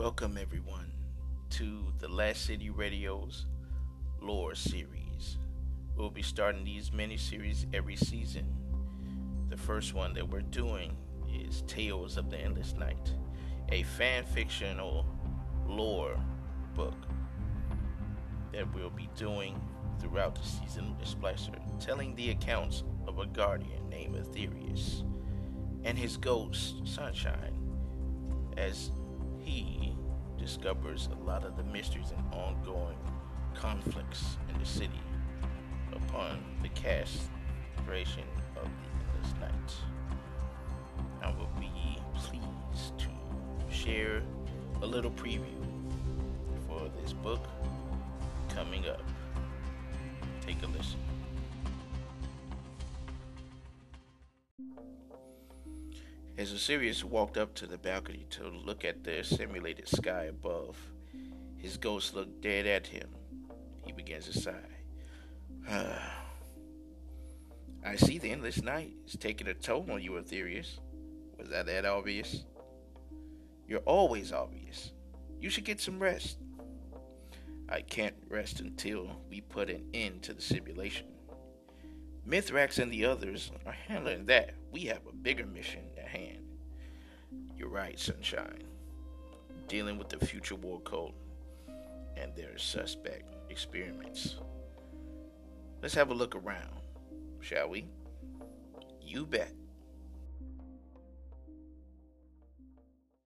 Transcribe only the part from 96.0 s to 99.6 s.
a look around, shall we? You bet.